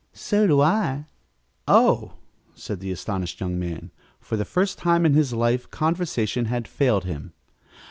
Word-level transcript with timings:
So 0.13 0.47
do 0.47 0.61
I." 0.61 1.05
"Oh!" 1.67 2.13
said 2.55 2.79
the 2.79 2.89
astonished 2.91 3.39
young 3.39 3.59
man. 3.59 3.91
For 4.19 4.35
the 4.35 4.43
first 4.45 4.79
time 4.79 5.05
in 5.05 5.13
his 5.13 5.31
life 5.31 5.69
conversation 5.69 6.45
had 6.45 6.67
failed 6.67 7.03
him. 7.05 7.33